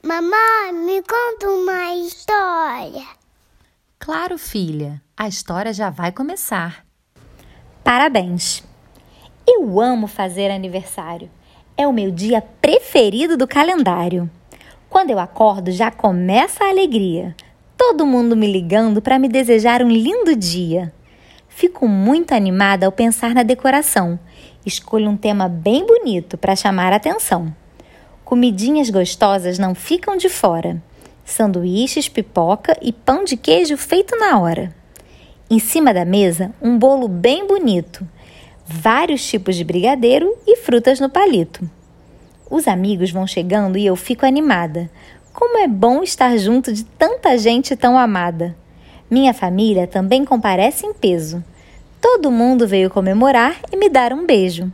[0.00, 3.04] Mamãe, me conta uma história.
[3.98, 6.86] Claro, filha, a história já vai começar.
[7.82, 8.62] Parabéns!
[9.44, 11.28] Eu amo fazer aniversário.
[11.76, 14.30] É o meu dia preferido do calendário.
[14.88, 17.34] Quando eu acordo, já começa a alegria.
[17.76, 20.94] Todo mundo me ligando para me desejar um lindo dia.
[21.48, 24.16] Fico muito animada ao pensar na decoração.
[24.64, 27.52] Escolho um tema bem bonito para chamar a atenção.
[28.28, 30.82] Comidinhas gostosas não ficam de fora.
[31.24, 34.70] Sanduíches, pipoca e pão de queijo feito na hora.
[35.48, 38.06] Em cima da mesa, um bolo bem bonito,
[38.66, 41.66] vários tipos de brigadeiro e frutas no palito.
[42.50, 44.90] Os amigos vão chegando e eu fico animada.
[45.32, 48.54] Como é bom estar junto de tanta gente tão amada.
[49.10, 51.42] Minha família também comparece em peso.
[51.98, 54.70] Todo mundo veio comemorar e me dar um beijo.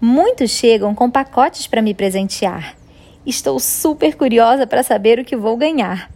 [0.00, 2.76] Muitos chegam com pacotes para me presentear.
[3.26, 6.08] Estou super curiosa para saber o que vou ganhar.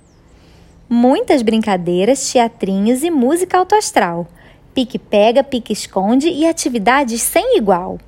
[0.88, 4.28] Muitas brincadeiras, teatrinhos e música autoastral.
[4.72, 7.98] Pique-pega, pique-esconde e atividades sem igual.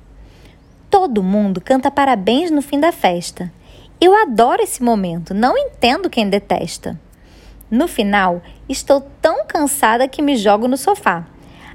[0.89, 3.51] Todo mundo canta parabéns no fim da festa.
[3.99, 6.97] Eu adoro esse momento, não entendo quem detesta.
[7.69, 11.27] No final, estou tão cansada que me jogo no sofá.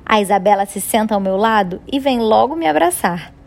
[0.07, 3.39] A Isabela se senta ao meu lado e vem logo me abraçar.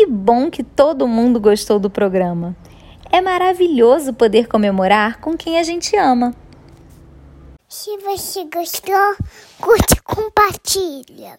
[0.00, 2.56] Que bom que todo mundo gostou do programa.
[3.12, 6.34] É maravilhoso poder comemorar com quem a gente ama.
[7.68, 9.14] Se você gostou,
[9.60, 11.28] curte e compartilha.